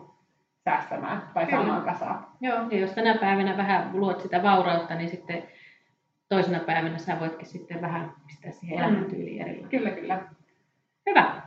säästämään 0.63 1.29
tai 1.33 1.45
Kyllä. 1.45 1.57
saamaan 1.57 1.83
kasaan. 1.85 2.27
Joo, 2.41 2.57
ja 2.71 2.79
jos 2.79 2.91
tänä 2.91 3.15
päivänä 3.15 3.57
vähän 3.57 3.89
luot 3.93 4.21
sitä 4.21 4.43
vaurautta, 4.43 4.95
niin 4.95 5.09
sitten 5.09 5.43
toisena 6.29 6.59
päivänä 6.59 6.97
sä 6.97 7.19
voitkin 7.19 7.47
sitten 7.47 7.81
vähän 7.81 8.13
pistää 8.27 8.51
siihen 8.51 8.79
mm. 8.79 8.83
elämäntyyliin 8.83 9.41
eri 9.41 9.65
Kyllä, 9.69 9.89
kyllä. 9.89 10.23
Hyvä. 11.09 11.41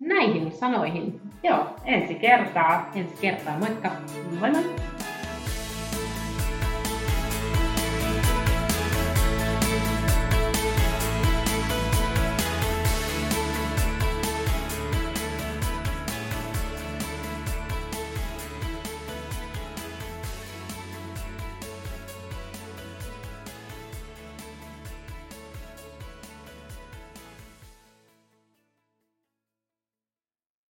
Näihin 0.00 0.52
sanoihin. 0.52 1.20
Joo, 1.42 1.76
ensi 1.84 2.14
kertaa. 2.14 2.90
Ensi 2.94 3.14
kertaa, 3.20 3.58
moikka. 3.58 3.90
Moi 4.40 4.50
moi. 4.50 4.64